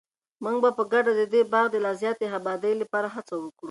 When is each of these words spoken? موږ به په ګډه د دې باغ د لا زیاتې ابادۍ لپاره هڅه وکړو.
موږ 0.43 0.57
به 0.63 0.69
په 0.77 0.83
ګډه 0.93 1.11
د 1.19 1.21
دې 1.33 1.41
باغ 1.51 1.65
د 1.71 1.75
لا 1.85 1.91
زیاتې 2.01 2.25
ابادۍ 2.37 2.73
لپاره 2.81 3.07
هڅه 3.15 3.33
وکړو. 3.37 3.59